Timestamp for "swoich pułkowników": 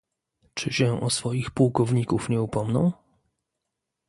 1.09-2.29